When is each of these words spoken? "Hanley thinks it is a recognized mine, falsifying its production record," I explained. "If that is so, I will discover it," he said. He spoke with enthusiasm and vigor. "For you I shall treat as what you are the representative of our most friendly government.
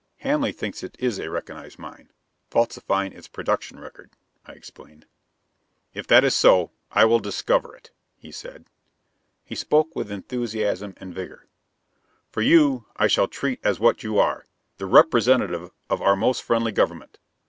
"Hanley 0.21 0.51
thinks 0.51 0.81
it 0.81 0.95
is 0.97 1.19
a 1.19 1.29
recognized 1.29 1.77
mine, 1.77 2.09
falsifying 2.49 3.13
its 3.13 3.27
production 3.27 3.79
record," 3.79 4.09
I 4.47 4.53
explained. 4.53 5.05
"If 5.93 6.07
that 6.07 6.23
is 6.23 6.33
so, 6.33 6.71
I 6.89 7.05
will 7.05 7.19
discover 7.19 7.75
it," 7.75 7.91
he 8.17 8.31
said. 8.31 8.65
He 9.45 9.53
spoke 9.53 9.95
with 9.95 10.11
enthusiasm 10.11 10.95
and 10.97 11.13
vigor. 11.13 11.45
"For 12.31 12.41
you 12.41 12.87
I 12.95 13.05
shall 13.05 13.27
treat 13.27 13.59
as 13.63 13.79
what 13.79 14.01
you 14.01 14.17
are 14.17 14.47
the 14.77 14.87
representative 14.87 15.69
of 15.87 16.01
our 16.01 16.15
most 16.15 16.41
friendly 16.41 16.71
government. 16.71 17.19